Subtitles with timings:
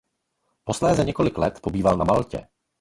[0.63, 2.47] Posléze několik let pobýval na Maltě.